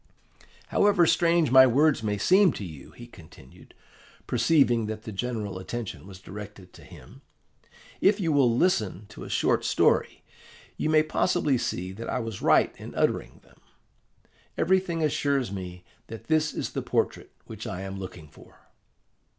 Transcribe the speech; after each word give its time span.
"However 0.69 1.05
strange 1.05 1.51
my 1.51 1.67
words 1.67 2.01
may 2.01 2.17
seem 2.17 2.53
to 2.53 2.65
you," 2.65 2.89
he 2.89 3.05
continued, 3.05 3.75
perceiving 4.25 4.87
that 4.87 5.03
the 5.03 5.11
general 5.11 5.59
attention 5.59 6.07
was 6.07 6.19
directed 6.19 6.73
to 6.73 6.83
him, 6.83 7.21
"if 8.01 8.19
you 8.19 8.31
will 8.31 8.49
listen 8.49 9.05
to 9.09 9.25
a 9.25 9.29
short 9.29 9.63
story, 9.63 10.23
you 10.75 10.89
may 10.89 11.03
possibly 11.03 11.55
see 11.55 11.91
that 11.91 12.09
I 12.09 12.17
was 12.17 12.41
right 12.41 12.73
in 12.79 12.95
uttering 12.95 13.41
them. 13.43 13.61
Everything 14.57 15.03
assures 15.03 15.51
me 15.51 15.83
that 16.07 16.23
this 16.23 16.51
is 16.51 16.71
the 16.71 16.81
portrait 16.81 17.31
which 17.45 17.67
I 17.67 17.81
am 17.81 17.99
looking 17.99 18.27
for." 18.27 18.71